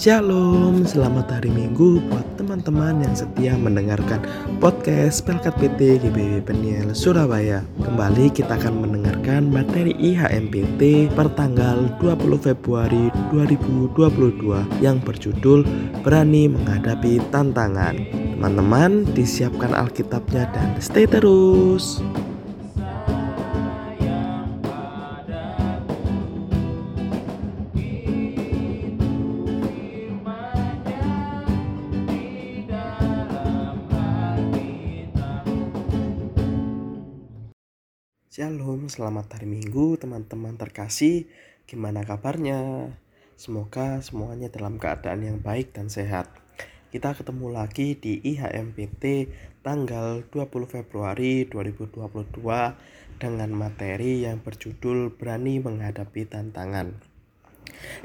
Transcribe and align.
Shalom, 0.00 0.80
selamat 0.88 1.28
hari 1.28 1.52
Minggu 1.52 2.00
buat 2.08 2.24
teman-teman 2.40 3.04
yang 3.04 3.12
setia 3.12 3.52
mendengarkan 3.52 4.24
podcast 4.56 5.20
Pelkat 5.28 5.52
PT 5.60 6.00
GBW 6.00 6.40
Peniel 6.40 6.96
Surabaya. 6.96 7.60
Kembali 7.84 8.32
kita 8.32 8.56
akan 8.56 8.80
mendengarkan 8.80 9.52
materi 9.52 9.92
IHMPT 10.00 11.12
pertanggal 11.12 11.84
20 12.00 12.16
Februari 12.40 13.12
2022 13.28 14.80
yang 14.80 15.04
berjudul 15.04 15.68
Berani 16.00 16.48
Menghadapi 16.48 17.20
Tantangan. 17.28 18.00
Teman-teman 18.40 19.04
disiapkan 19.12 19.76
Alkitabnya 19.76 20.48
dan 20.56 20.80
stay 20.80 21.04
terus. 21.04 22.00
Shalom, 38.40 38.88
selamat 38.88 39.36
hari 39.36 39.44
Minggu 39.44 40.00
teman-teman 40.00 40.56
terkasih. 40.56 41.28
Gimana 41.68 42.08
kabarnya? 42.08 42.88
Semoga 43.36 44.00
semuanya 44.00 44.48
dalam 44.48 44.80
keadaan 44.80 45.20
yang 45.28 45.44
baik 45.44 45.76
dan 45.76 45.92
sehat. 45.92 46.24
Kita 46.88 47.12
ketemu 47.12 47.52
lagi 47.52 48.00
di 48.00 48.16
IHMPT 48.24 49.28
tanggal 49.60 50.24
20 50.32 50.56
Februari 50.72 51.44
2022 51.52 53.20
dengan 53.20 53.50
materi 53.52 54.24
yang 54.24 54.40
berjudul 54.40 55.20
Berani 55.20 55.60
Menghadapi 55.60 56.24
Tantangan. 56.24 56.96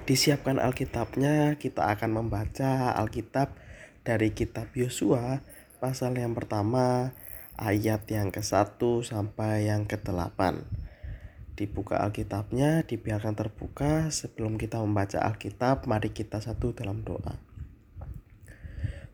Disiapkan 0.04 0.60
Alkitabnya, 0.60 1.56
kita 1.56 1.96
akan 1.96 2.12
membaca 2.12 2.92
Alkitab 2.92 3.56
dari 4.04 4.36
kitab 4.36 4.68
Yosua 4.76 5.40
pasal 5.80 6.20
yang 6.20 6.36
pertama 6.36 7.16
ayat 7.56 8.04
yang 8.12 8.32
ke-1 8.32 8.80
sampai 9.04 9.72
yang 9.72 9.88
ke-8. 9.88 10.40
Dibuka 11.56 12.04
Alkitabnya, 12.04 12.84
dibiarkan 12.84 13.36
terbuka. 13.40 14.12
Sebelum 14.12 14.60
kita 14.60 14.84
membaca 14.84 15.24
Alkitab, 15.24 15.88
mari 15.88 16.12
kita 16.12 16.44
satu 16.44 16.76
dalam 16.76 17.08
doa. 17.08 17.40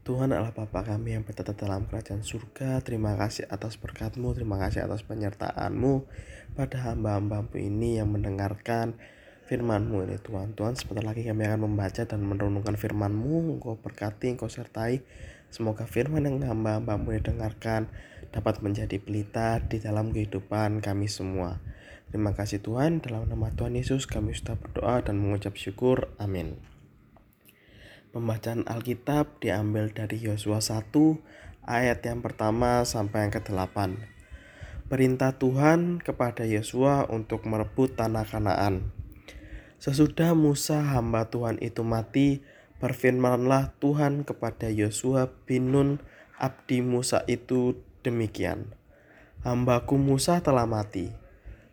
Tuhan 0.02 0.34
Allah 0.34 0.50
Bapa 0.50 0.81
kami 0.81 1.14
yang 1.14 1.22
berada 1.22 1.53
dalam 1.53 1.86
kerajaan 1.86 2.25
surga, 2.25 2.81
terima 2.81 3.14
kasih 3.14 3.45
atas 3.45 3.78
berkatmu, 3.78 4.34
terima 4.34 4.58
kasih 4.58 4.89
atas 4.89 5.06
penyertaanmu 5.06 6.09
pada 6.58 6.89
hamba-hambamu 6.89 7.53
ini 7.62 8.02
yang 8.02 8.09
mendengarkan 8.09 8.97
firmanmu 9.45 10.09
ini 10.09 10.17
Tuhan. 10.17 10.58
Tuhan 10.58 10.73
sebentar 10.73 11.06
lagi 11.06 11.22
kami 11.22 11.45
akan 11.45 11.69
membaca 11.69 12.02
dan 12.02 12.25
merenungkan 12.25 12.81
firmanmu, 12.81 13.62
Engkau 13.62 13.78
berkati, 13.78 14.34
Engkau 14.34 14.50
sertai. 14.50 15.06
Semoga 15.53 15.86
firman 15.86 16.25
yang 16.25 16.50
hamba-hambamu 16.50 17.22
dengarkan 17.22 17.86
dapat 18.32 18.64
menjadi 18.64 18.98
pelita 18.98 19.60
di 19.60 19.84
dalam 19.84 20.16
kehidupan 20.16 20.80
kami 20.80 21.12
semua. 21.12 21.60
Terima 22.12 22.36
kasih 22.36 22.60
Tuhan, 22.60 23.00
dalam 23.00 23.28
nama 23.28 23.52
Tuhan 23.56 23.76
Yesus 23.76 24.04
kami 24.08 24.36
sudah 24.36 24.60
berdoa 24.60 25.00
dan 25.04 25.20
mengucap 25.20 25.56
syukur. 25.56 26.12
Amin. 26.20 26.59
Pembacaan 28.12 28.68
Alkitab 28.68 29.40
diambil 29.40 29.96
dari 29.96 30.20
Yosua 30.20 30.59
1 30.59 30.92
ayat 31.64 32.04
yang 32.04 32.20
pertama 32.20 32.84
sampai 32.84 33.28
yang 33.28 33.32
ke-8. 33.32 33.96
Perintah 34.92 35.40
Tuhan 35.40 36.04
kepada 36.04 36.44
Yosua 36.44 37.08
untuk 37.08 37.48
merebut 37.48 37.96
tanah 37.96 38.28
Kanaan. 38.28 38.92
Sesudah 39.80 40.36
Musa 40.36 40.84
hamba 40.84 41.31
Tuhan 41.31 41.63
itu 41.63 41.88
mati, 41.88 42.44
berfirmanlah 42.84 43.80
Tuhan 43.80 44.28
kepada 44.28 44.68
Yosua 44.68 45.31
bin 45.48 45.72
Nun 45.72 46.03
abdi 46.36 46.84
Musa 46.84 47.24
itu 47.31 47.80
demikian. 48.01 48.73
Hambaku 49.41 49.97
Musa 49.97 50.41
telah 50.45 50.69
mati. 50.69 51.09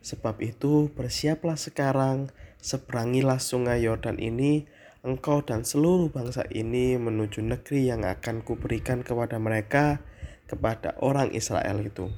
Sebab 0.01 0.41
itu 0.41 0.89
bersiaplah 0.95 1.61
sekarang, 1.61 2.33
seberangilah 2.65 3.43
sungai 3.43 3.85
Yordan 3.85 4.17
ini, 4.17 4.65
engkau 5.05 5.45
dan 5.45 5.69
seluruh 5.69 6.09
bangsa 6.09 6.49
ini 6.49 6.97
menuju 6.97 7.45
negeri 7.45 7.93
yang 7.93 8.09
akan 8.09 8.41
kuberikan 8.41 9.05
kepada 9.05 9.37
mereka, 9.37 10.01
kepada 10.49 10.97
orang 11.05 11.35
Israel 11.37 11.85
itu. 11.85 12.09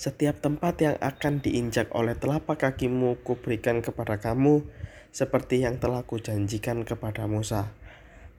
Setiap 0.00 0.42
tempat 0.42 0.80
yang 0.82 0.96
akan 0.98 1.44
diinjak 1.44 1.92
oleh 1.94 2.18
telapak 2.18 2.58
kakimu 2.66 3.22
kuberikan 3.22 3.84
kepada 3.84 4.18
kamu, 4.18 4.66
seperti 5.12 5.62
yang 5.62 5.76
telah 5.76 6.02
kujanjikan 6.02 6.82
kepada 6.88 7.28
Musa. 7.28 7.70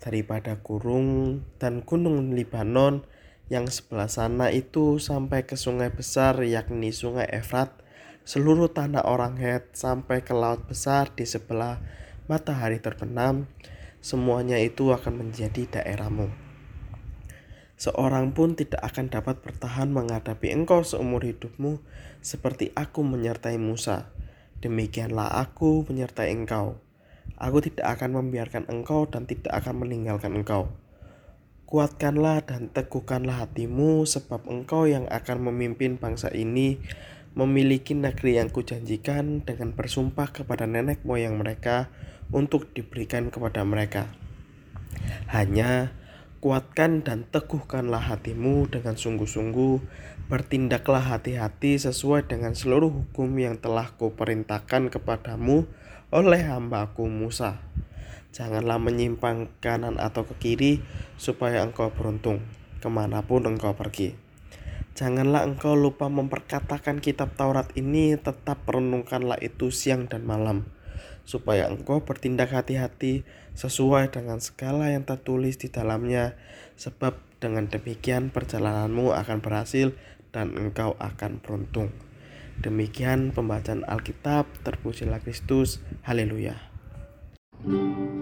Daripada 0.01 0.59
kurung 0.59 1.39
dan 1.61 1.85
gunung 1.85 2.35
Libanon, 2.35 3.07
yang 3.53 3.69
sebelah 3.69 4.09
sana 4.09 4.49
itu 4.49 4.97
sampai 4.97 5.45
ke 5.45 5.53
sungai 5.53 5.93
besar 5.93 6.41
yakni 6.41 6.89
sungai 6.89 7.29
Efrat, 7.29 7.69
seluruh 8.25 8.73
tanah 8.73 9.05
orang 9.05 9.37
Het 9.37 9.69
sampai 9.77 10.25
ke 10.25 10.33
laut 10.33 10.65
besar 10.65 11.13
di 11.13 11.29
sebelah 11.29 11.77
matahari 12.25 12.81
terbenam, 12.81 13.45
semuanya 14.01 14.57
itu 14.57 14.89
akan 14.89 15.21
menjadi 15.21 15.69
daerahmu. 15.69 16.33
Seorang 17.77 18.33
pun 18.33 18.57
tidak 18.57 18.81
akan 18.81 19.13
dapat 19.13 19.45
bertahan 19.45 19.93
menghadapi 19.93 20.49
engkau 20.49 20.81
seumur 20.81 21.21
hidupmu 21.21 21.77
seperti 22.25 22.73
aku 22.73 23.05
menyertai 23.05 23.61
Musa. 23.61 24.09
Demikianlah 24.63 25.37
aku 25.43 25.85
menyertai 25.85 26.33
engkau. 26.33 26.79
Aku 27.35 27.59
tidak 27.59 27.99
akan 27.99 28.23
membiarkan 28.23 28.65
engkau 28.71 29.05
dan 29.05 29.27
tidak 29.27 29.51
akan 29.51 29.83
meninggalkan 29.83 30.31
engkau. 30.31 30.71
Kuatkanlah 31.73 32.45
dan 32.45 32.69
teguhkanlah 32.69 33.50
hatimu, 33.50 34.06
sebab 34.06 34.45
engkau 34.45 34.85
yang 34.85 35.09
akan 35.09 35.50
memimpin 35.50 35.97
bangsa 35.97 36.29
ini 36.29 36.78
memiliki 37.34 37.97
negeri 37.97 38.38
yang 38.38 38.53
kujanjikan 38.53 39.41
dengan 39.41 39.73
bersumpah 39.73 40.29
kepada 40.29 40.69
nenek 40.69 41.01
moyang 41.01 41.33
mereka 41.33 41.89
untuk 42.29 42.69
diberikan 42.78 43.33
kepada 43.33 43.66
mereka. 43.66 44.06
Hanya 45.33 45.97
kuatkan 46.45 47.01
dan 47.01 47.25
teguhkanlah 47.33 48.06
hatimu 48.06 48.69
dengan 48.69 48.94
sungguh-sungguh, 48.94 49.81
bertindaklah 50.29 51.01
hati-hati 51.01 51.81
sesuai 51.81 52.29
dengan 52.29 52.53
seluruh 52.53 52.94
hukum 52.94 53.33
yang 53.41 53.57
telah 53.57 53.89
kuperintahkan 53.97 54.94
kepadamu 54.94 55.66
oleh 56.13 56.41
hambaku 56.45 57.09
Musa 57.09 57.57
Janganlah 58.33 58.81
menyimpang 58.81 59.53
kanan 59.61 60.01
atau 60.01 60.25
ke 60.25 60.33
kiri, 60.41 60.73
supaya 61.21 61.61
engkau 61.61 61.94
beruntung 61.94 62.41
ke 62.83 62.89
mana 62.91 63.23
pun 63.23 63.47
engkau 63.47 63.77
pergi. 63.77 64.17
Janganlah 64.94 65.47
engkau 65.47 65.73
lupa 65.73 66.11
memperkatakan 66.11 66.99
kitab 66.99 67.33
Taurat 67.39 67.71
ini, 67.79 68.19
tetap 68.19 68.66
renungkanlah 68.67 69.39
itu 69.39 69.69
siang 69.69 70.11
dan 70.11 70.27
malam, 70.27 70.67
supaya 71.23 71.71
engkau 71.71 72.03
bertindak 72.03 72.51
hati-hati 72.51 73.23
sesuai 73.55 74.11
dengan 74.11 74.44
segala 74.44 74.89
yang 74.89 75.07
tertulis 75.07 75.55
di 75.55 75.71
dalamnya, 75.71 76.35
sebab 76.75 77.17
dengan 77.38 77.71
demikian 77.71 78.29
perjalananmu 78.29 79.15
akan 79.15 79.39
berhasil 79.39 79.95
dan 80.33 80.53
engkau 80.59 80.94
akan 81.00 81.39
beruntung. 81.41 81.89
Demikian 82.61 83.33
pembacaan 83.33 83.81
Alkitab, 83.85 84.45
terpujilah 84.61 85.21
Kristus, 85.25 85.81
haleluya. 86.05 86.53
Haleluya, 87.65 87.81
haleluya. 87.81 88.12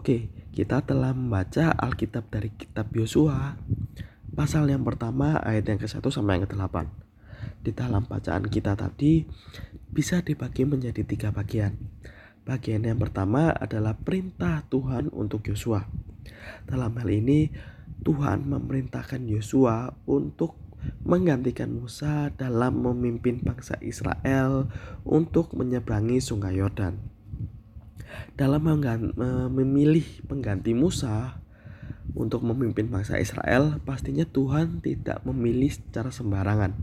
Oke, 0.00 0.32
kita 0.56 0.80
telah 0.80 1.12
membaca 1.12 1.76
Alkitab 1.76 2.32
dari 2.32 2.48
kitab 2.56 2.88
Yosua 2.96 3.60
pasal 4.32 4.70
yang 4.72 4.80
pertama 4.80 5.36
ayat 5.44 5.68
yang 5.68 5.76
ke-1 5.76 6.00
sampai 6.00 6.40
yang 6.40 6.48
ke-8. 6.48 6.88
Di 7.60 7.76
dalam 7.76 8.08
bacaan 8.08 8.48
kita 8.48 8.78
tadi 8.80 9.28
bisa 9.92 10.24
dibagi 10.24 10.64
menjadi 10.64 11.04
tiga 11.04 11.28
bagian. 11.28 11.76
Bagian 12.50 12.82
yang 12.82 12.98
pertama 12.98 13.54
adalah 13.54 13.94
perintah 13.94 14.66
Tuhan 14.66 15.14
untuk 15.14 15.46
Yosua. 15.46 15.86
Dalam 16.66 16.98
hal 16.98 17.06
ini 17.06 17.46
Tuhan 18.02 18.42
memerintahkan 18.42 19.22
Yosua 19.30 19.94
untuk 20.10 20.58
menggantikan 21.06 21.70
Musa 21.70 22.34
dalam 22.34 22.82
memimpin 22.82 23.38
bangsa 23.38 23.78
Israel 23.78 24.66
untuk 25.06 25.54
menyeberangi 25.54 26.18
sungai 26.18 26.58
Yordan. 26.58 26.98
Dalam 28.34 28.66
memilih 29.54 30.26
pengganti 30.26 30.74
Musa 30.74 31.38
untuk 32.14 32.42
memimpin 32.42 32.90
bangsa 32.90 33.18
Israel, 33.18 33.78
pastinya 33.82 34.26
Tuhan 34.26 34.82
tidak 34.82 35.22
memilih 35.22 35.70
secara 35.70 36.10
sembarangan. 36.10 36.74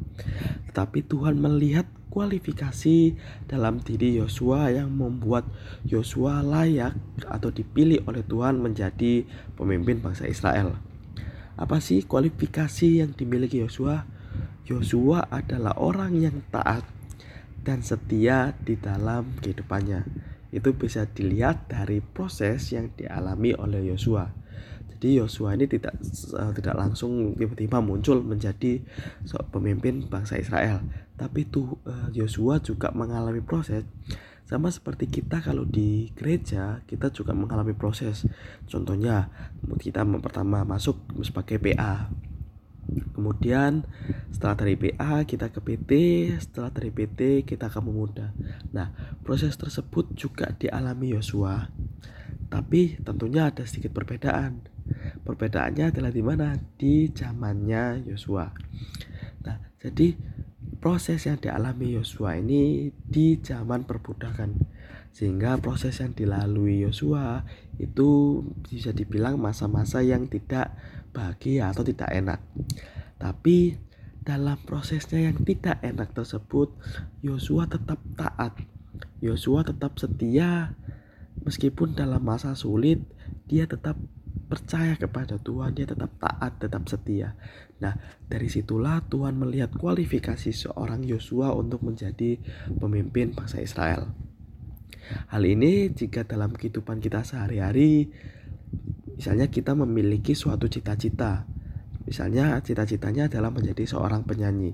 Tetapi 0.72 1.04
Tuhan 1.04 1.40
melihat 1.40 1.88
kualifikasi 2.08 3.14
dalam 3.46 3.84
diri 3.84 4.18
Yosua 4.18 4.74
yang 4.74 4.90
membuat 4.90 5.46
Yosua 5.86 6.42
layak 6.42 6.96
atau 7.28 7.52
dipilih 7.52 8.02
oleh 8.08 8.24
Tuhan 8.26 8.58
menjadi 8.58 9.28
pemimpin 9.54 10.00
bangsa 10.02 10.26
Israel. 10.26 10.80
Apa 11.58 11.82
sih 11.82 12.06
kualifikasi 12.06 13.06
yang 13.06 13.12
dimiliki 13.18 13.62
Yosua? 13.62 14.06
Yosua 14.68 15.32
adalah 15.32 15.80
orang 15.80 16.18
yang 16.20 16.44
taat 16.54 16.84
dan 17.64 17.84
setia 17.84 18.56
di 18.64 18.80
dalam 18.80 19.36
kehidupannya. 19.44 20.06
Itu 20.54 20.76
bisa 20.78 21.04
dilihat 21.04 21.68
dari 21.68 22.00
proses 22.00 22.72
yang 22.72 22.94
dialami 22.96 23.52
oleh 23.58 23.92
Yosua. 23.92 24.32
Jadi 24.98 25.22
Yosua 25.22 25.54
ini 25.54 25.70
tidak 25.70 25.94
uh, 26.34 26.50
tidak 26.58 26.74
langsung 26.74 27.38
tiba-tiba 27.38 27.78
muncul 27.86 28.26
menjadi 28.26 28.82
pemimpin 29.54 30.10
bangsa 30.10 30.42
Israel, 30.42 30.82
tapi 31.14 31.46
tuh 31.46 31.78
Yosua 32.18 32.58
juga 32.66 32.90
mengalami 32.90 33.46
proses 33.46 33.86
sama 34.48 34.72
seperti 34.72 35.12
kita 35.12 35.44
kalau 35.44 35.68
di 35.68 36.08
gereja, 36.16 36.80
kita 36.88 37.12
juga 37.12 37.36
mengalami 37.36 37.76
proses. 37.76 38.24
Contohnya, 38.64 39.28
kita 39.76 40.08
pertama 40.24 40.64
masuk 40.64 41.04
sebagai 41.20 41.60
PA. 41.60 42.08
Kemudian 43.12 43.84
setelah 44.32 44.56
dari 44.56 44.80
PA 44.80 45.28
kita 45.28 45.52
ke 45.52 45.60
PT, 45.60 45.92
setelah 46.40 46.72
dari 46.72 46.96
PT 46.96 47.44
kita 47.44 47.68
ke 47.68 47.84
pemuda. 47.84 48.32
Nah, 48.72 49.20
proses 49.28 49.52
tersebut 49.60 50.16
juga 50.16 50.56
dialami 50.56 51.12
Yosua. 51.12 51.68
Tapi 52.48 53.04
tentunya 53.04 53.52
ada 53.52 53.68
sedikit 53.68 53.92
perbedaan. 53.92 54.64
Perbedaannya 55.28 55.92
adalah 55.92 56.12
di 56.16 56.24
mana? 56.24 56.56
Di 56.56 57.12
zamannya 57.12 58.08
Yosua. 58.08 58.48
Nah, 59.44 59.60
jadi 59.76 60.16
proses 60.80 61.28
yang 61.28 61.36
dialami 61.36 62.00
Yosua 62.00 62.40
ini 62.40 62.88
di 62.96 63.44
zaman 63.44 63.84
perbudakan 63.84 64.56
sehingga 65.12 65.58
proses 65.58 65.98
yang 65.98 66.14
dilalui 66.14 66.86
Yosua 66.86 67.44
itu 67.82 68.40
bisa 68.70 68.94
dibilang 68.94 69.42
masa-masa 69.42 70.06
yang 70.06 70.30
tidak 70.30 70.78
bahagia 71.10 71.74
atau 71.74 71.82
tidak 71.82 72.08
enak 72.14 72.40
tapi 73.18 73.82
dalam 74.22 74.62
prosesnya 74.62 75.26
yang 75.32 75.42
tidak 75.42 75.82
enak 75.82 76.14
tersebut 76.14 76.70
Yosua 77.26 77.66
tetap 77.66 77.98
taat 78.14 78.54
Yosua 79.18 79.66
tetap 79.66 79.98
setia 79.98 80.78
meskipun 81.42 81.98
dalam 81.98 82.22
masa 82.22 82.54
sulit 82.54 83.02
dia 83.50 83.66
tetap 83.66 83.98
percaya 84.38 84.94
kepada 84.96 85.42
Tuhan, 85.42 85.74
dia 85.74 85.90
tetap 85.90 86.14
taat, 86.22 86.62
tetap 86.62 86.86
setia. 86.86 87.34
Nah, 87.82 87.98
dari 88.30 88.48
situlah 88.48 89.02
Tuhan 89.10 89.38
melihat 89.38 89.74
kualifikasi 89.74 90.54
seorang 90.54 91.02
Yosua 91.02 91.54
untuk 91.58 91.82
menjadi 91.82 92.38
pemimpin 92.78 93.34
bangsa 93.34 93.62
Israel. 93.62 94.14
Hal 95.32 95.44
ini 95.48 95.90
jika 95.90 96.28
dalam 96.28 96.54
kehidupan 96.54 97.00
kita 97.00 97.24
sehari-hari, 97.24 98.12
misalnya 99.16 99.48
kita 99.50 99.74
memiliki 99.74 100.36
suatu 100.36 100.68
cita-cita, 100.68 101.48
Misalnya 102.08 102.56
cita-citanya 102.64 103.28
adalah 103.28 103.52
menjadi 103.52 103.84
seorang 103.84 104.24
penyanyi. 104.24 104.72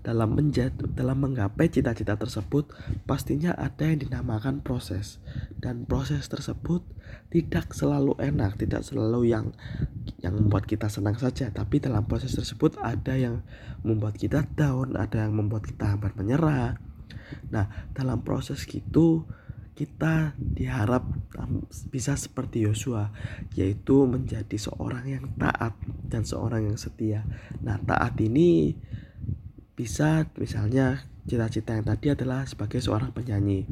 Dalam 0.00 0.32
menjat, 0.32 0.72
dalam 0.96 1.20
menggapai 1.20 1.68
cita-cita 1.68 2.16
tersebut 2.16 2.72
pastinya 3.04 3.52
ada 3.52 3.92
yang 3.92 4.00
dinamakan 4.00 4.64
proses 4.64 5.20
dan 5.60 5.84
proses 5.84 6.24
tersebut 6.32 6.80
tidak 7.28 7.76
selalu 7.76 8.16
enak, 8.16 8.56
tidak 8.56 8.88
selalu 8.88 9.28
yang 9.28 9.52
yang 10.24 10.32
membuat 10.32 10.64
kita 10.64 10.88
senang 10.88 11.20
saja, 11.20 11.52
tapi 11.52 11.76
dalam 11.76 12.08
proses 12.08 12.32
tersebut 12.32 12.80
ada 12.80 13.20
yang 13.20 13.44
membuat 13.84 14.16
kita 14.16 14.48
down, 14.56 14.96
ada 14.96 15.28
yang 15.28 15.36
membuat 15.36 15.68
kita 15.68 15.92
hampir 15.92 16.16
menyerah. 16.16 16.80
Nah, 17.52 17.92
dalam 17.92 18.24
proses 18.24 18.64
gitu 18.64 19.28
kita 19.72 20.36
diharap 20.36 21.08
bisa 21.88 22.12
seperti 22.12 22.68
Yosua 22.68 23.08
yaitu 23.56 24.04
menjadi 24.04 24.56
seorang 24.60 25.08
yang 25.08 25.24
taat 25.40 25.72
dan 26.04 26.28
seorang 26.28 26.68
yang 26.68 26.76
setia. 26.76 27.24
Nah, 27.64 27.80
taat 27.80 28.20
ini 28.20 28.76
bisa 29.72 30.28
misalnya 30.36 31.08
cita-cita 31.22 31.78
yang 31.78 31.86
tadi 31.86 32.12
adalah 32.12 32.44
sebagai 32.44 32.82
seorang 32.82 33.14
penyanyi. 33.14 33.64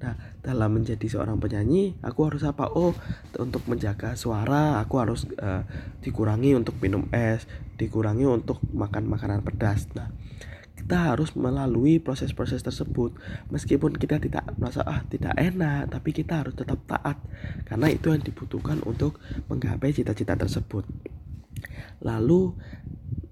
Nah, 0.00 0.16
dalam 0.40 0.80
menjadi 0.80 1.04
seorang 1.04 1.36
penyanyi, 1.36 2.00
aku 2.00 2.32
harus 2.32 2.42
apa? 2.48 2.72
Oh, 2.72 2.96
untuk 3.36 3.68
menjaga 3.68 4.16
suara, 4.16 4.80
aku 4.80 4.94
harus 4.96 5.28
uh, 5.38 5.68
dikurangi 6.00 6.56
untuk 6.56 6.80
minum 6.80 7.06
es, 7.12 7.44
dikurangi 7.76 8.24
untuk 8.24 8.58
makan 8.72 9.04
makanan 9.04 9.44
pedas. 9.44 9.86
Nah, 9.92 10.08
kita 10.88 11.12
harus 11.12 11.36
melalui 11.36 12.00
proses-proses 12.00 12.64
tersebut. 12.64 13.12
Meskipun 13.52 13.92
kita 14.00 14.16
tidak 14.16 14.56
merasa 14.56 14.80
ah 14.88 15.04
tidak 15.04 15.36
enak 15.36 15.92
tapi 15.92 16.16
kita 16.16 16.40
harus 16.40 16.56
tetap 16.56 16.80
taat. 16.88 17.20
Karena 17.68 17.92
itu 17.92 18.08
yang 18.08 18.24
dibutuhkan 18.24 18.80
untuk 18.88 19.20
menggapai 19.52 19.92
cita-cita 19.92 20.32
tersebut. 20.32 20.88
Lalu 22.00 22.56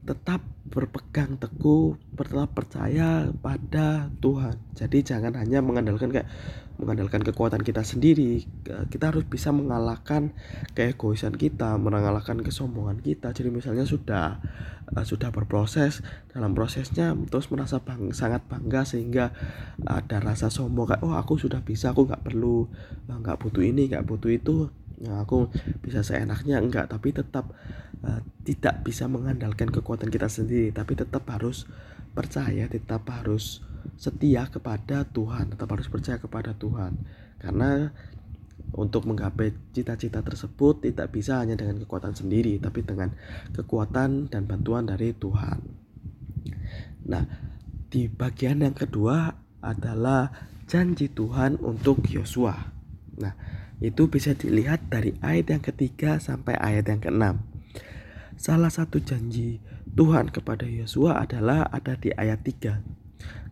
tetap 0.05 0.45
berpegang 0.69 1.41
teguh 1.41 1.97
tetap 2.13 2.53
percaya 2.53 3.33
pada 3.41 4.13
Tuhan. 4.21 4.61
Jadi 4.77 5.01
jangan 5.01 5.41
hanya 5.41 5.65
mengandalkan 5.65 6.13
kayak 6.13 6.29
mengandalkan 6.77 7.25
kekuatan 7.25 7.65
kita 7.65 7.81
sendiri 7.81 8.45
kita 8.93 9.11
harus 9.11 9.25
bisa 9.25 9.51
mengalahkan 9.55 10.37
keegoisan 10.77 11.35
kita 11.35 11.77
mengalahkan 11.81 12.41
kesombongan 12.43 13.01
kita. 13.01 13.33
Jadi 13.33 13.49
misalnya 13.49 13.89
sudah 13.89 14.41
uh, 14.93 15.05
sudah 15.07 15.33
berproses 15.33 16.03
dalam 16.31 16.53
prosesnya 16.53 17.17
terus 17.29 17.49
merasa 17.49 17.81
bang, 17.83 18.13
sangat 18.13 18.45
bangga 18.47 18.85
sehingga 18.85 19.33
ada 19.87 20.21
rasa 20.21 20.53
sombong 20.53 20.95
kayak 20.95 21.03
oh 21.03 21.17
aku 21.17 21.41
sudah 21.41 21.63
bisa 21.63 21.95
aku 21.95 22.07
nggak 22.07 22.23
perlu 22.27 22.69
nggak 23.09 23.39
butuh 23.41 23.63
ini 23.65 23.89
nggak 23.91 24.05
butuh 24.07 24.31
itu 24.31 24.69
ya 25.01 25.23
aku 25.23 25.49
bisa 25.81 26.05
seenaknya. 26.05 26.61
Enggak 26.61 26.93
tapi 26.93 27.13
tetap 27.15 27.53
uh, 28.05 28.21
tidak 28.45 28.85
bisa 28.85 29.09
mengandalkan 29.09 29.71
kekuatan 29.73 30.13
kita 30.13 30.29
sendiri 30.29 30.73
tapi 30.73 30.97
tetap 30.99 31.25
harus 31.33 31.69
percaya 32.17 32.65
tetap 32.69 33.05
harus 33.13 33.61
setia 33.97 34.49
kepada 34.49 35.09
Tuhan 35.09 35.57
tetap 35.57 35.69
harus 35.73 35.89
percaya 35.89 36.21
kepada 36.21 36.53
Tuhan 36.57 36.97
karena 37.41 37.93
untuk 38.77 39.09
menggapai 39.09 39.53
cita-cita 39.73 40.21
tersebut 40.21 40.85
tidak 40.85 41.13
bisa 41.13 41.41
hanya 41.41 41.57
dengan 41.57 41.81
kekuatan 41.81 42.13
sendiri 42.13 42.61
tapi 42.61 42.85
dengan 42.85 43.13
kekuatan 43.57 44.29
dan 44.29 44.43
bantuan 44.45 44.85
dari 44.85 45.17
Tuhan 45.17 45.59
nah 47.09 47.25
di 47.89 48.09
bagian 48.13 48.61
yang 48.61 48.77
kedua 48.77 49.33
adalah 49.65 50.29
janji 50.69 51.09
Tuhan 51.09 51.57
untuk 51.63 52.05
Yosua 52.13 52.55
nah 53.17 53.33
itu 53.77 54.09
bisa 54.09 54.33
dilihat 54.33 54.89
dari 54.89 55.13
ayat 55.21 55.53
yang 55.53 55.63
ketiga 55.65 56.17
sampai 56.17 56.57
ayat 56.57 56.89
yang 56.89 57.01
keenam. 57.01 57.45
Salah 58.37 58.73
satu 58.73 59.01
janji 59.01 59.61
Tuhan 59.97 60.33
kepada 60.33 60.65
Yosua 60.65 61.21
adalah 61.21 61.69
ada 61.69 61.97
di 61.97 62.13
ayat 62.13 62.41
3. 62.41 62.96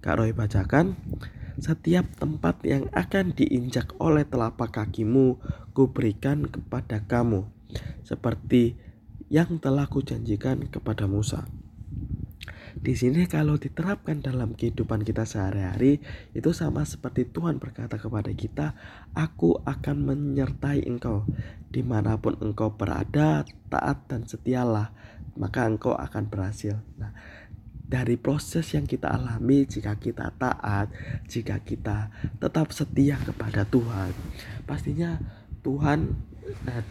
Kak 0.05 0.21
Roy 0.21 0.37
bacakan, 0.37 1.01
setiap 1.57 2.05
tempat 2.21 2.61
yang 2.61 2.93
akan 2.93 3.33
diinjak 3.33 3.97
oleh 3.97 4.29
telapak 4.29 4.77
kakimu, 4.77 5.41
kuberikan 5.73 6.45
kepada 6.45 7.01
kamu, 7.09 7.49
seperti 8.05 8.77
yang 9.33 9.57
telah 9.57 9.89
kujanjikan 9.89 10.69
kepada 10.69 11.09
Musa. 11.09 11.49
Di 12.85 12.93
sini 12.93 13.25
kalau 13.25 13.57
diterapkan 13.57 14.21
dalam 14.21 14.53
kehidupan 14.53 15.09
kita 15.09 15.25
sehari-hari 15.25 16.05
itu 16.37 16.53
sama 16.53 16.85
seperti 16.85 17.25
Tuhan 17.25 17.57
berkata 17.57 17.97
kepada 17.97 18.29
kita, 18.37 18.77
aku 19.17 19.57
akan 19.65 20.05
menyertai 20.05 20.85
engkau 20.85 21.25
di 21.73 21.81
mana 21.81 22.21
pun 22.21 22.37
engkau 22.45 22.77
berada, 22.77 23.49
taat 23.73 24.05
dan 24.05 24.29
setialah, 24.29 24.93
maka 25.35 25.67
engkau 25.67 25.97
akan 25.97 26.31
berhasil. 26.31 26.79
Nah, 27.01 27.17
dari 27.85 28.17
proses 28.17 28.65
yang 28.73 28.89
kita 28.89 29.13
alami 29.13 29.69
jika 29.69 29.95
kita 30.01 30.33
taat, 30.41 30.89
jika 31.29 31.61
kita 31.61 32.09
tetap 32.41 32.73
setia 32.73 33.21
kepada 33.21 33.69
Tuhan, 33.69 34.13
pastinya 34.65 35.21
Tuhan 35.61 36.17
nah, 36.65 36.83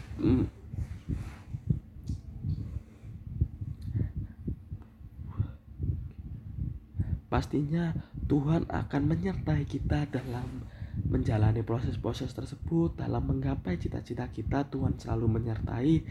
pastinya 7.33 7.97
Tuhan 8.29 8.69
akan 8.69 9.01
menyertai 9.09 9.65
kita 9.65 10.05
dalam 10.13 10.69
menjalani 11.13 11.61
proses-proses 11.61 12.33
tersebut 12.33 12.97
dalam 12.97 13.21
menggapai 13.29 13.77
cita-cita 13.77 14.33
kita 14.33 14.65
Tuhan 14.73 14.97
selalu 14.97 15.37
menyertai 15.37 16.01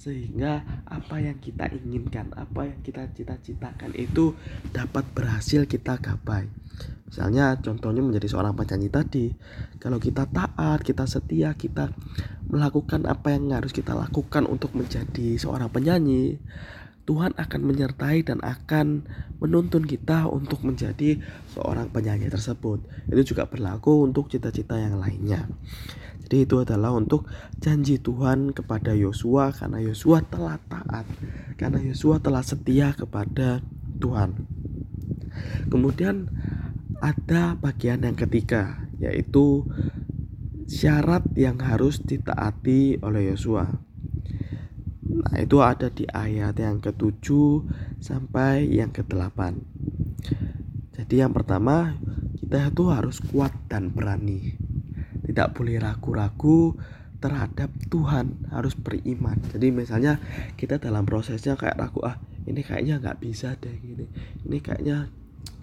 sehingga 0.00 0.64
apa 0.88 1.20
yang 1.20 1.36
kita 1.36 1.68
inginkan 1.68 2.32
apa 2.32 2.72
yang 2.72 2.80
kita 2.80 3.04
cita-citakan 3.12 3.92
itu 3.92 4.32
dapat 4.72 5.04
berhasil 5.12 5.68
kita 5.68 6.00
gapai. 6.00 6.48
Misalnya 7.06 7.60
contohnya 7.60 8.00
menjadi 8.00 8.32
seorang 8.32 8.56
penyanyi 8.56 8.88
tadi 8.88 9.26
kalau 9.76 10.00
kita 10.00 10.24
taat 10.26 10.80
kita 10.80 11.04
setia 11.04 11.52
kita 11.52 11.92
melakukan 12.48 13.04
apa 13.04 13.36
yang 13.36 13.52
harus 13.52 13.76
kita 13.76 13.92
lakukan 13.92 14.48
untuk 14.48 14.72
menjadi 14.72 15.36
seorang 15.36 15.68
penyanyi 15.68 16.40
Tuhan 17.06 17.38
akan 17.38 17.60
menyertai 17.62 18.26
dan 18.26 18.42
akan 18.42 19.06
menuntun 19.38 19.86
kita 19.86 20.26
untuk 20.26 20.66
menjadi 20.66 21.22
seorang 21.54 21.88
penyanyi 21.94 22.26
tersebut. 22.26 22.82
Itu 23.06 23.34
juga 23.34 23.46
berlaku 23.46 24.02
untuk 24.02 24.26
cita-cita 24.26 24.74
yang 24.74 24.98
lainnya. 24.98 25.46
Jadi 26.26 26.42
itu 26.42 26.58
adalah 26.58 26.90
untuk 26.90 27.30
janji 27.62 28.02
Tuhan 28.02 28.50
kepada 28.50 28.90
Yosua 28.98 29.54
karena 29.54 29.78
Yosua 29.78 30.26
telah 30.26 30.58
taat, 30.66 31.06
karena 31.54 31.78
Yosua 31.78 32.18
telah 32.18 32.42
setia 32.42 32.90
kepada 32.98 33.62
Tuhan. 34.02 34.34
Kemudian 35.70 36.26
ada 36.98 37.54
bagian 37.54 38.02
yang 38.02 38.18
ketiga 38.18 38.82
yaitu 38.98 39.68
syarat 40.66 41.22
yang 41.38 41.62
harus 41.62 42.02
ditaati 42.02 42.98
oleh 43.06 43.30
Yosua. 43.30 43.85
Nah, 45.16 45.38
itu 45.40 45.56
ada 45.64 45.88
di 45.88 46.04
ayat 46.04 46.60
yang 46.60 46.84
ketujuh 46.84 47.64
sampai 48.04 48.68
yang 48.68 48.92
ke-8. 48.92 49.40
Jadi 50.96 51.14
yang 51.24 51.32
pertama, 51.32 51.96
kita 52.36 52.68
itu 52.68 52.84
harus 52.92 53.16
kuat 53.24 53.52
dan 53.72 53.92
berani. 53.92 54.56
Tidak 55.24 55.56
boleh 55.56 55.80
ragu-ragu 55.80 56.76
terhadap 57.16 57.72
Tuhan, 57.88 58.46
harus 58.52 58.76
beriman. 58.76 59.40
Jadi 59.50 59.72
misalnya 59.72 60.20
kita 60.54 60.76
dalam 60.76 61.08
prosesnya 61.08 61.56
kayak 61.56 61.80
ragu, 61.80 62.04
ah 62.04 62.20
ini 62.44 62.60
kayaknya 62.62 63.00
nggak 63.00 63.18
bisa 63.18 63.56
deh 63.56 63.72
gini. 63.80 64.06
Ini 64.46 64.58
kayaknya 64.60 65.10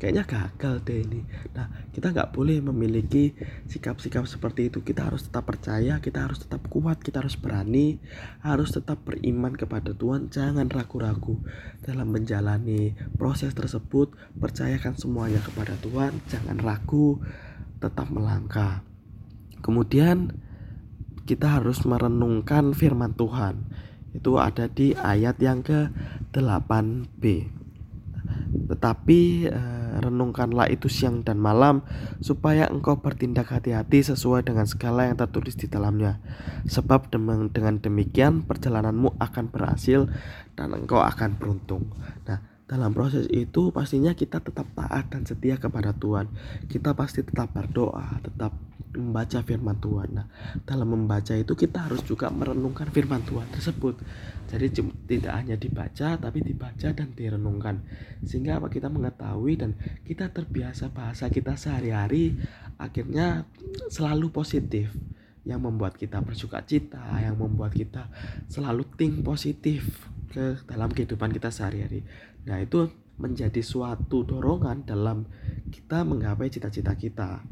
kayaknya 0.04 0.28
gagal 0.28 0.84
deh 0.84 1.00
ini. 1.00 1.24
Nah, 1.56 1.72
kita 1.96 2.12
nggak 2.12 2.36
boleh 2.36 2.60
memiliki 2.60 3.32
sikap-sikap 3.72 4.28
seperti 4.28 4.68
itu. 4.68 4.84
Kita 4.84 5.08
harus 5.08 5.24
tetap 5.24 5.48
percaya, 5.48 6.04
kita 6.04 6.28
harus 6.28 6.44
tetap 6.44 6.68
kuat, 6.68 7.00
kita 7.00 7.24
harus 7.24 7.40
berani, 7.40 8.04
harus 8.44 8.76
tetap 8.76 9.00
beriman 9.08 9.56
kepada 9.56 9.96
Tuhan. 9.96 10.28
Jangan 10.28 10.68
ragu-ragu 10.68 11.40
dalam 11.88 12.12
menjalani 12.12 12.92
proses 13.16 13.56
tersebut. 13.56 14.12
Percayakan 14.36 15.00
semuanya 15.00 15.40
kepada 15.40 15.80
Tuhan, 15.80 16.20
jangan 16.28 16.60
ragu, 16.60 17.24
tetap 17.80 18.12
melangkah. 18.12 18.84
Kemudian 19.64 20.36
kita 21.24 21.64
harus 21.64 21.88
merenungkan 21.88 22.76
firman 22.76 23.16
Tuhan. 23.16 23.72
Itu 24.12 24.36
ada 24.36 24.68
di 24.68 24.92
ayat 24.94 25.40
yang 25.40 25.64
ke-8b. 25.64 27.24
Tetapi 28.64 29.50
eh, 29.50 29.94
renungkanlah 30.00 30.70
itu 30.70 30.88
siang 30.88 31.26
dan 31.26 31.42
malam, 31.42 31.82
supaya 32.24 32.70
engkau 32.70 33.02
bertindak 33.02 33.52
hati-hati 33.52 34.06
sesuai 34.06 34.48
dengan 34.48 34.70
segala 34.70 35.10
yang 35.10 35.18
tertulis 35.18 35.58
di 35.58 35.68
dalamnya. 35.68 36.22
Sebab 36.70 37.12
dengan 37.52 37.76
demikian 37.82 38.46
perjalananmu 38.46 39.20
akan 39.20 39.46
berhasil 39.52 40.08
dan 40.54 40.72
engkau 40.78 41.02
akan 41.02 41.36
beruntung. 41.36 41.90
Nah, 42.30 42.53
dalam 42.64 42.96
proses 42.96 43.28
itu 43.28 43.76
pastinya 43.76 44.16
kita 44.16 44.40
tetap 44.40 44.66
taat 44.72 45.12
dan 45.12 45.28
setia 45.28 45.60
kepada 45.60 45.92
Tuhan. 45.92 46.32
Kita 46.72 46.96
pasti 46.96 47.22
tetap 47.22 47.52
berdoa, 47.52 48.24
tetap 48.24 48.56
membaca 48.94 49.42
firman 49.42 49.78
Tuhan. 49.82 50.10
Nah, 50.14 50.28
dalam 50.64 50.94
membaca 50.94 51.34
itu 51.34 51.54
kita 51.58 51.90
harus 51.90 52.06
juga 52.06 52.30
merenungkan 52.30 52.88
firman 52.94 53.26
Tuhan 53.26 53.50
tersebut. 53.50 54.00
Jadi 54.54 54.70
tidak 55.10 55.34
hanya 55.34 55.58
dibaca 55.58 56.16
tapi 56.16 56.40
dibaca 56.46 56.94
dan 56.94 57.10
direnungkan. 57.18 57.82
Sehingga 58.24 58.62
apa 58.62 58.70
kita 58.70 58.88
mengetahui 58.88 59.54
dan 59.58 59.76
kita 60.06 60.30
terbiasa 60.30 60.94
bahasa 60.94 61.28
kita 61.34 61.58
sehari-hari 61.58 62.38
akhirnya 62.78 63.50
selalu 63.90 64.30
positif 64.30 64.94
yang 65.44 65.60
membuat 65.60 66.00
kita 66.00 66.24
bersuka 66.24 66.64
cita, 66.64 67.04
yang 67.20 67.36
membuat 67.36 67.76
kita 67.76 68.08
selalu 68.48 68.88
think 68.96 69.26
positif 69.26 70.08
ke 70.32 70.58
dalam 70.66 70.90
kehidupan 70.90 71.30
kita 71.30 71.52
sehari-hari. 71.52 72.02
Nah, 72.44 72.60
itu 72.60 72.92
menjadi 73.18 73.62
suatu 73.62 74.26
dorongan 74.26 74.84
dalam 74.84 75.30
kita 75.70 76.04
menggapai 76.04 76.50
cita-cita 76.50 76.98
kita. 76.98 77.44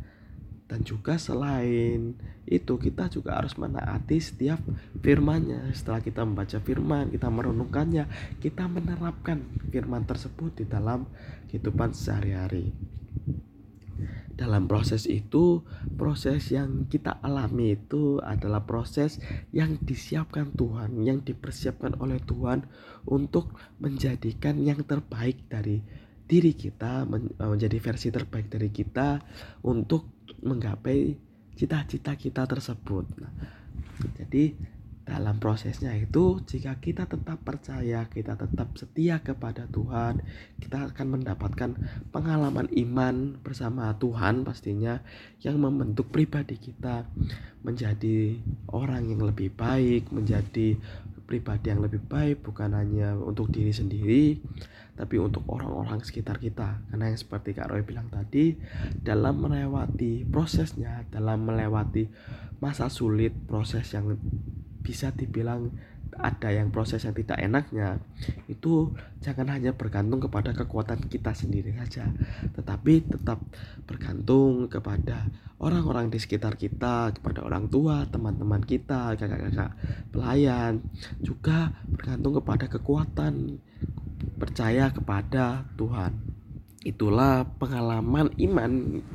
Dan 0.72 0.88
juga 0.88 1.20
selain 1.20 2.16
itu 2.48 2.74
kita 2.80 3.12
juga 3.12 3.36
harus 3.36 3.60
menaati 3.60 4.24
setiap 4.24 4.64
firmannya. 5.04 5.76
Setelah 5.76 6.00
kita 6.00 6.24
membaca 6.24 6.64
firman 6.64 7.12
kita 7.12 7.28
merenungkannya 7.28 8.08
kita 8.40 8.72
menerapkan 8.72 9.44
firman 9.68 10.08
tersebut 10.08 10.64
di 10.64 10.66
dalam 10.72 11.12
kehidupan 11.52 11.92
sehari-hari 11.92 12.72
dalam 14.42 14.66
proses 14.66 15.06
itu 15.06 15.62
proses 16.02 16.50
yang 16.50 16.90
kita 16.90 17.22
alami 17.22 17.78
itu 17.78 18.18
adalah 18.26 18.66
proses 18.66 19.22
yang 19.54 19.78
disiapkan 19.78 20.50
Tuhan 20.58 20.98
yang 21.06 21.22
dipersiapkan 21.22 22.02
oleh 22.02 22.18
Tuhan 22.26 22.66
untuk 23.06 23.54
menjadikan 23.78 24.58
yang 24.58 24.82
terbaik 24.82 25.46
dari 25.46 25.86
diri 26.26 26.58
kita 26.58 27.06
menjadi 27.38 27.78
versi 27.78 28.10
terbaik 28.10 28.50
dari 28.50 28.74
kita 28.74 29.22
untuk 29.62 30.10
menggapai 30.42 31.14
cita-cita 31.54 32.18
kita 32.18 32.48
tersebut. 32.50 33.06
Nah, 33.22 33.34
jadi 34.18 34.56
dalam 35.12 35.44
prosesnya 35.44 35.92
itu 35.92 36.40
jika 36.48 36.80
kita 36.80 37.04
tetap 37.04 37.44
percaya, 37.44 38.08
kita 38.08 38.40
tetap 38.40 38.72
setia 38.80 39.20
kepada 39.20 39.68
Tuhan, 39.68 40.24
kita 40.64 40.88
akan 40.88 41.20
mendapatkan 41.20 41.76
pengalaman 42.16 42.72
iman 42.72 43.36
bersama 43.44 43.92
Tuhan 44.00 44.48
pastinya 44.48 45.04
yang 45.44 45.60
membentuk 45.60 46.16
pribadi 46.16 46.56
kita 46.56 47.04
menjadi 47.60 48.40
orang 48.72 49.12
yang 49.12 49.28
lebih 49.28 49.52
baik, 49.52 50.16
menjadi 50.16 50.80
pribadi 51.28 51.76
yang 51.76 51.84
lebih 51.84 52.00
baik 52.08 52.40
bukan 52.48 52.72
hanya 52.72 53.12
untuk 53.20 53.52
diri 53.52 53.76
sendiri 53.76 54.40
tapi 54.96 55.20
untuk 55.20 55.44
orang-orang 55.52 56.04
sekitar 56.08 56.40
kita. 56.40 56.88
Karena 56.88 57.12
yang 57.12 57.20
seperti 57.20 57.52
Kak 57.52 57.68
Roy 57.68 57.84
bilang 57.84 58.08
tadi 58.08 58.56
dalam 58.96 59.44
melewati 59.44 60.24
prosesnya 60.24 61.04
dalam 61.12 61.44
melewati 61.52 62.08
masa 62.64 62.88
sulit 62.88 63.36
proses 63.50 63.92
yang 63.92 64.16
bisa 64.82 65.14
dibilang 65.14 65.72
ada 66.20 66.52
yang 66.52 66.76
proses 66.76 67.08
yang 67.08 67.16
tidak 67.16 67.40
enaknya 67.40 68.04
itu 68.52 68.92
jangan 69.24 69.48
hanya 69.56 69.72
bergantung 69.72 70.20
kepada 70.20 70.52
kekuatan 70.52 71.08
kita 71.08 71.32
sendiri 71.32 71.72
saja 71.80 72.12
tetapi 72.52 73.08
tetap 73.08 73.40
bergantung 73.88 74.68
kepada 74.68 75.32
orang-orang 75.62 76.10
di 76.10 76.18
sekitar 76.18 76.58
kita 76.58 77.14
kepada 77.14 77.46
orang 77.46 77.70
tua 77.70 78.10
teman-teman 78.10 78.66
kita 78.66 79.14
kakak-kakak 79.14 79.78
pelayan. 80.10 80.82
Juga 81.22 81.78
bergantung 81.86 82.42
kepada 82.42 82.66
kekuatan 82.66 83.62
percaya 84.42 84.90
kepada 84.90 85.70
Tuhan. 85.78 86.18
Itulah 86.82 87.46
pengalaman 87.62 88.34
iman 88.42 89.06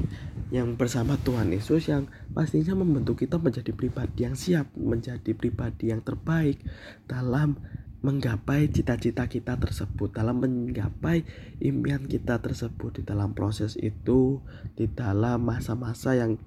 yang 0.54 0.78
bersama 0.78 1.18
Tuhan 1.18 1.50
Yesus 1.50 1.90
yang 1.90 2.06
pastinya 2.30 2.78
membentuk 2.78 3.26
kita 3.26 3.38
menjadi 3.42 3.74
pribadi 3.74 4.26
yang 4.26 4.38
siap, 4.38 4.70
menjadi 4.78 5.34
pribadi 5.34 5.90
yang 5.90 6.02
terbaik 6.06 6.62
dalam 7.10 7.58
menggapai 8.06 8.70
cita-cita 8.70 9.26
kita 9.26 9.58
tersebut, 9.58 10.14
dalam 10.14 10.38
menggapai 10.38 11.26
impian 11.58 12.06
kita 12.06 12.38
tersebut 12.38 13.00
di 13.00 13.02
dalam 13.02 13.34
proses 13.34 13.74
itu, 13.74 14.38
di 14.78 14.86
dalam 14.86 15.42
masa-masa 15.42 16.14
yang 16.14 16.38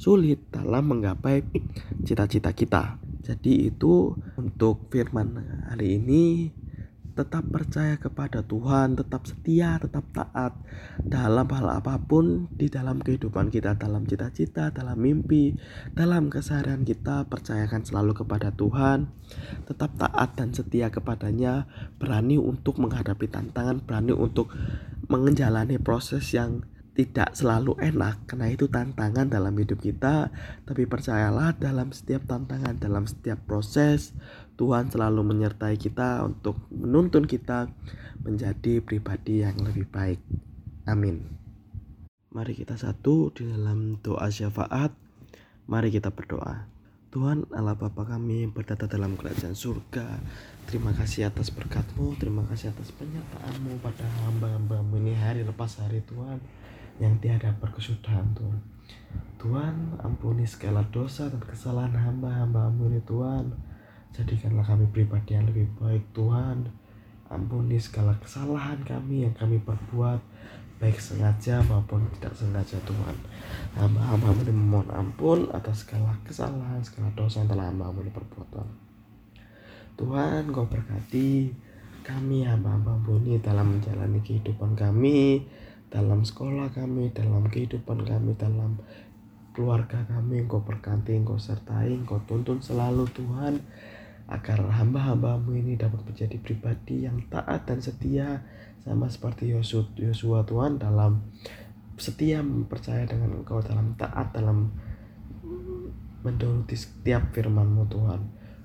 sulit 0.00 0.40
dalam 0.48 0.88
menggapai 0.88 1.44
cita-cita 2.08 2.56
kita. 2.56 2.96
Jadi 3.22 3.68
itu 3.70 4.16
untuk 4.40 4.88
firman 4.88 5.36
hari 5.68 6.00
ini 6.00 6.50
tetap 7.12 7.44
percaya 7.52 8.00
kepada 8.00 8.40
Tuhan, 8.40 8.96
tetap 8.96 9.28
setia, 9.28 9.76
tetap 9.76 10.04
taat 10.16 10.56
dalam 11.00 11.44
hal 11.52 11.68
apa 11.68 12.00
pun 12.00 12.48
di 12.48 12.72
dalam 12.72 13.04
kehidupan 13.04 13.52
kita, 13.52 13.76
dalam 13.76 14.08
cita-cita, 14.08 14.72
dalam 14.72 14.96
mimpi, 14.96 15.52
dalam 15.92 16.32
keseharian 16.32 16.88
kita, 16.88 17.28
percayakan 17.28 17.84
selalu 17.84 18.24
kepada 18.24 18.52
Tuhan, 18.56 19.12
tetap 19.68 19.92
taat 20.00 20.40
dan 20.40 20.56
setia 20.56 20.88
kepadanya, 20.88 21.68
berani 22.00 22.40
untuk 22.40 22.80
menghadapi 22.80 23.28
tantangan, 23.28 23.84
berani 23.84 24.16
untuk 24.16 24.48
menjalani 25.12 25.76
proses 25.76 26.24
yang 26.32 26.64
tidak 26.92 27.32
selalu 27.32 27.76
enak. 27.80 28.28
Karena 28.28 28.52
itu 28.52 28.68
tantangan 28.68 29.28
dalam 29.32 29.56
hidup 29.56 29.80
kita 29.80 30.28
tapi 30.68 30.84
percayalah 30.84 31.56
dalam 31.56 31.90
setiap 31.90 32.28
tantangan 32.28 32.76
dalam 32.76 33.08
setiap 33.08 33.40
proses 33.48 34.12
Tuhan 34.62 34.94
selalu 34.94 35.26
menyertai 35.26 35.74
kita 35.74 36.22
untuk 36.22 36.54
menuntun 36.70 37.26
kita 37.26 37.66
menjadi 38.22 38.78
pribadi 38.78 39.42
yang 39.42 39.58
lebih 39.58 39.90
baik 39.90 40.22
amin 40.86 41.26
mari 42.30 42.54
kita 42.54 42.78
satu 42.78 43.34
di 43.34 43.42
dalam 43.50 43.98
doa 43.98 44.30
syafaat 44.30 44.94
mari 45.66 45.90
kita 45.90 46.14
berdoa 46.14 46.70
Tuhan 47.10 47.50
Allah 47.52 47.74
Bapa 47.74 48.06
kami 48.06 48.48
berdata 48.48 48.88
dalam 48.88 49.20
kerajaan 49.20 49.52
surga 49.52 50.16
Terima 50.64 50.96
kasih 50.96 51.28
atas 51.28 51.52
berkatmu 51.52 52.16
Terima 52.16 52.40
kasih 52.48 52.72
atas 52.72 52.88
penyertaanmu 52.96 53.84
pada 53.84 54.08
hamba-hambamu 54.24 54.96
ini 54.96 55.12
hari 55.12 55.44
lepas 55.44 55.76
hari 55.84 56.00
Tuhan 56.08 56.40
yang 57.00 57.16
tiada 57.22 57.54
berkesudahan 57.56 58.36
Tuhan. 58.36 58.60
Tuhan 59.40 59.74
ampuni 60.02 60.44
segala 60.44 60.84
dosa 60.92 61.26
dan 61.26 61.40
kesalahan 61.40 61.94
hamba-hambamu 61.96 62.92
ini 62.92 63.00
Tuhan. 63.02 63.50
Jadikanlah 64.12 64.60
kami 64.60 64.84
pribadi 64.92 65.32
yang 65.32 65.48
lebih 65.48 65.64
baik 65.80 66.04
Tuhan. 66.12 66.68
Ampuni 67.32 67.80
segala 67.80 68.12
kesalahan 68.20 68.76
kami 68.84 69.24
yang 69.24 69.32
kami 69.32 69.56
perbuat 69.64 70.20
baik 70.76 71.00
sengaja 71.00 71.64
maupun 71.64 72.04
tidak 72.20 72.36
sengaja 72.36 72.76
Tuhan. 72.84 73.16
Hamba-hamba 73.72 74.52
memohon 74.52 74.90
ampun 74.92 75.48
atas 75.48 75.88
segala 75.88 76.12
kesalahan 76.28 76.84
segala 76.84 77.08
dosa 77.16 77.40
yang 77.40 77.56
telah 77.56 77.72
hamba 77.72 77.88
ini 78.04 78.12
perbuat 78.12 78.48
Tuhan. 78.52 78.70
Tuhan 79.96 80.42
kau 80.52 80.68
berkati 80.68 81.48
kami 82.04 82.44
hamba-hamba 82.44 83.00
ini 83.24 83.40
dalam 83.40 83.78
menjalani 83.80 84.20
kehidupan 84.20 84.76
kami 84.76 85.48
dalam 85.88 86.20
sekolah 86.20 86.68
kami 86.68 87.16
dalam 87.16 87.48
kehidupan 87.48 88.04
kami 88.04 88.36
dalam 88.36 88.76
keluarga 89.56 90.04
kami. 90.04 90.44
Engkau 90.44 90.60
berkati 90.60 91.16
engkau 91.16 91.40
sertai 91.40 91.96
engkau 91.96 92.20
tuntun 92.28 92.60
selalu 92.60 93.08
Tuhan 93.16 93.56
agar 94.30 94.62
hamba-hambamu 94.70 95.54
ini 95.58 95.74
dapat 95.74 96.02
menjadi 96.06 96.36
pribadi 96.38 97.06
yang 97.06 97.18
taat 97.28 97.66
dan 97.66 97.82
setia 97.82 98.46
sama 98.82 99.06
seperti 99.06 99.54
Yosua 99.54 100.42
Tuhan 100.42 100.82
dalam 100.82 101.22
setia 101.94 102.42
percaya 102.66 103.06
dengan 103.06 103.42
engkau 103.42 103.62
dalam 103.62 103.94
taat 103.94 104.34
dalam 104.34 104.74
menuruti 106.22 106.74
setiap 106.78 107.34
firmanmu 107.34 107.86
Tuhan. 107.90 108.20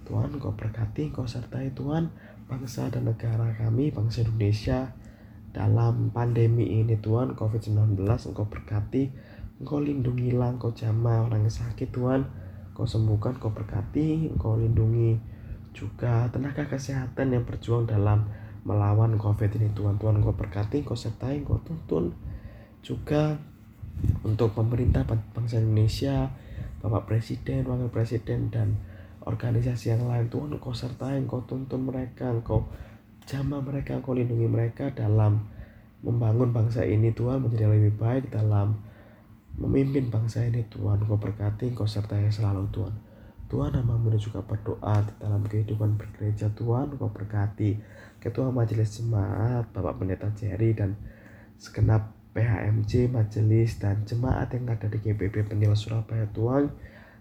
Tuhan 0.07 0.39
engkau 0.39 0.55
berkati 0.55 1.11
engkau 1.11 1.27
sertai 1.27 1.75
Tuhan 1.75 2.09
bangsa 2.47 2.87
dan 2.87 3.11
negara 3.11 3.51
kami 3.57 3.91
bangsa 3.91 4.23
Indonesia. 4.23 4.95
Dalam 5.51 6.13
pandemi 6.13 6.69
ini 6.69 7.01
Tuhan 7.01 7.33
COVID-19 7.33 7.97
engkau 8.05 8.45
berkati 8.45 9.09
engkau 9.57 9.81
lindungilah 9.81 10.53
engkau 10.53 10.69
jamah 10.71 11.25
orang 11.25 11.49
yang 11.49 11.53
sakit 11.53 11.89
Tuhan. 11.89 12.29
Engkau 12.73 12.85
sembuhkan 12.85 13.41
engkau 13.41 13.51
berkati 13.51 14.29
engkau 14.29 14.57
lindungi 14.57 15.37
juga 15.77 16.25
tenaga 16.34 16.65
kesehatan 16.65 17.38
yang 17.38 17.46
berjuang 17.46 17.86
dalam 17.86 18.25
melawan 18.65 19.13
COVID 19.22 19.62
ini. 19.62 19.69
Tuhan 19.77 20.01
Tuhan 20.01 20.17
Engkau 20.17 20.34
berkati, 20.34 20.81
Engkau 20.81 20.98
sertai, 20.98 21.46
Engkau 21.46 21.62
tuntun 21.62 22.17
juga 22.81 23.38
untuk 24.25 24.57
pemerintah 24.57 25.05
bangsa 25.05 25.62
Indonesia, 25.62 26.34
Bapak 26.81 27.05
Presiden, 27.05 27.69
Wakil 27.69 27.93
Presiden 27.93 28.50
dan 28.50 28.81
organisasi 29.22 29.93
yang 29.93 30.10
lain. 30.10 30.34
Tuhan 30.34 30.57
Engkau 30.57 30.74
sertai, 30.74 31.22
Engkau 31.22 31.46
tuntun 31.46 31.86
mereka, 31.86 32.34
Engkau 32.34 32.65
jamah 33.29 33.62
mereka, 33.62 34.01
Engkau 34.01 34.17
lindungi 34.17 34.50
mereka 34.50 34.89
dalam 34.98 35.46
membangun 36.01 36.50
bangsa 36.50 36.81
ini 36.81 37.13
Tuhan 37.13 37.46
menjadi 37.46 37.69
lebih 37.69 38.01
baik 38.01 38.34
dalam 38.34 38.81
memimpin 39.62 40.10
bangsa 40.10 40.41
ini 40.41 40.65
Tuhan. 40.74 41.05
Engkau 41.05 41.22
berkati, 41.22 41.69
Engkau 41.69 41.86
sertai 41.86 42.34
selalu 42.34 42.65
Tuhan 42.74 43.16
Tuhan 43.47 43.71
namamu 43.79 44.11
juga 44.19 44.43
berdoa 44.43 45.03
di 45.07 45.13
dalam 45.23 45.43
kehidupan 45.47 45.95
bergereja. 45.95 46.51
Tuhan 46.51 46.99
kau 46.99 47.07
berkati 47.07 47.79
Ketua 48.19 48.51
Majelis 48.51 48.99
Jemaat 48.99 49.71
Bapak 49.71 50.03
Pendeta 50.03 50.27
Jerry 50.35 50.75
dan 50.75 50.99
segenap 51.55 52.11
PHMJ 52.35 53.07
Majelis 53.07 53.79
dan 53.79 54.03
jemaat 54.03 54.51
yang 54.51 54.67
ada 54.67 54.91
di 54.91 54.99
GPB 54.99 55.47
Penil 55.47 55.73
Surabaya. 55.73 56.27
Tuhan 56.35 56.69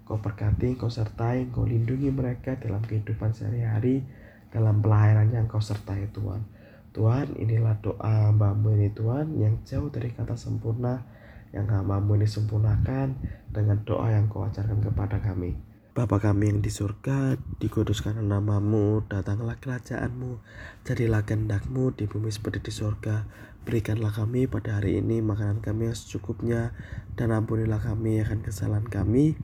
Kau 0.07 0.23
berkati, 0.23 0.79
kau 0.79 0.87
sertai, 0.87 1.51
kau 1.51 1.67
lindungi 1.67 2.15
mereka 2.15 2.55
dalam 2.63 2.79
kehidupan 2.79 3.35
sehari-hari 3.35 4.07
dalam 4.55 4.79
pelayanannya 4.79 5.51
kau 5.51 5.59
sertai 5.59 6.07
Tuhan. 6.15 6.47
Tuhan 6.95 7.35
inilah 7.35 7.83
doa 7.83 8.31
hambamu 8.31 8.79
ini 8.79 8.95
Tuhan 8.95 9.35
yang 9.35 9.67
jauh 9.67 9.91
dari 9.91 10.15
kata 10.15 10.39
sempurna 10.39 11.03
yang 11.51 11.67
hambamu 11.67 12.15
ini 12.15 12.25
sempurnakan 12.31 13.19
dengan 13.51 13.83
doa 13.83 14.15
yang 14.15 14.31
kau 14.31 14.47
ajarkan 14.47 14.79
kepada 14.79 15.19
kami 15.19 15.59
Bapa 15.97 16.21
kami 16.21 16.53
yang 16.53 16.61
di 16.61 16.69
surga, 16.69 17.41
dikuduskan 17.57 18.21
namamu, 18.21 19.01
datanglah 19.09 19.57
kerajaanmu, 19.57 20.45
jadilah 20.85 21.25
kehendakmu 21.25 21.97
di 21.97 22.05
bumi 22.05 22.29
seperti 22.29 22.69
di 22.69 22.73
surga. 22.77 23.25
Berikanlah 23.65 24.13
kami 24.13 24.45
pada 24.45 24.77
hari 24.77 25.01
ini 25.01 25.25
makanan 25.25 25.65
kami 25.65 25.89
yang 25.89 25.97
secukupnya, 25.97 26.77
dan 27.17 27.33
ampunilah 27.33 27.81
kami 27.81 28.21
akan 28.21 28.45
kesalahan 28.45 28.85
kami, 28.85 29.41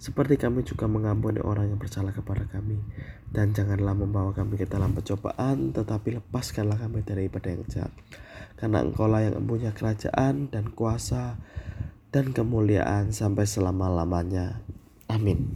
seperti 0.00 0.40
kami 0.40 0.64
juga 0.64 0.88
mengampuni 0.88 1.44
orang 1.44 1.68
yang 1.68 1.76
bersalah 1.76 2.16
kepada 2.16 2.48
kami. 2.48 2.80
Dan 3.28 3.52
janganlah 3.52 3.92
membawa 3.92 4.32
kami 4.32 4.56
ke 4.56 4.64
dalam 4.64 4.96
pencobaan, 4.96 5.76
tetapi 5.76 6.24
lepaskanlah 6.24 6.80
kami 6.80 7.04
dari 7.04 7.28
ibadah 7.28 7.52
yang 7.52 7.68
jahat. 7.68 7.92
Karena 8.56 8.80
engkaulah 8.80 9.28
yang 9.28 9.44
mempunyai 9.44 9.76
kerajaan 9.76 10.48
dan 10.48 10.72
kuasa 10.72 11.36
dan 12.16 12.32
kemuliaan 12.32 13.12
sampai 13.12 13.44
selama-lamanya. 13.44 14.64
Amin. 15.12 15.52